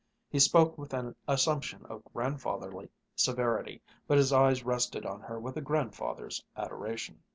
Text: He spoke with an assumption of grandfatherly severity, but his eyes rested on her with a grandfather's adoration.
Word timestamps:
He 0.31 0.39
spoke 0.39 0.79
with 0.79 0.95
an 0.95 1.15
assumption 1.27 1.85
of 1.85 2.01
grandfatherly 2.11 2.89
severity, 3.15 3.83
but 4.07 4.17
his 4.17 4.33
eyes 4.33 4.63
rested 4.63 5.05
on 5.05 5.21
her 5.21 5.39
with 5.39 5.57
a 5.57 5.61
grandfather's 5.61 6.43
adoration. 6.57 7.21